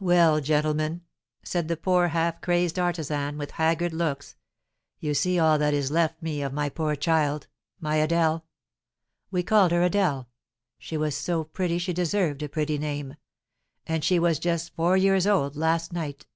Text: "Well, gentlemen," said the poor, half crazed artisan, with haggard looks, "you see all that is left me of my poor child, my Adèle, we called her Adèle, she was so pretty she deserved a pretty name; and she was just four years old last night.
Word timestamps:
"Well, 0.00 0.42
gentlemen," 0.42 1.00
said 1.42 1.66
the 1.68 1.78
poor, 1.78 2.08
half 2.08 2.42
crazed 2.42 2.78
artisan, 2.78 3.38
with 3.38 3.52
haggard 3.52 3.94
looks, 3.94 4.36
"you 5.00 5.14
see 5.14 5.38
all 5.38 5.56
that 5.56 5.72
is 5.72 5.90
left 5.90 6.20
me 6.22 6.42
of 6.42 6.52
my 6.52 6.68
poor 6.68 6.94
child, 6.94 7.46
my 7.80 7.96
Adèle, 7.96 8.42
we 9.30 9.42
called 9.42 9.72
her 9.72 9.80
Adèle, 9.88 10.26
she 10.78 10.98
was 10.98 11.16
so 11.16 11.44
pretty 11.44 11.78
she 11.78 11.94
deserved 11.94 12.42
a 12.42 12.50
pretty 12.50 12.76
name; 12.76 13.16
and 13.86 14.04
she 14.04 14.18
was 14.18 14.38
just 14.38 14.76
four 14.76 14.98
years 14.98 15.26
old 15.26 15.56
last 15.56 15.90
night. 15.90 16.26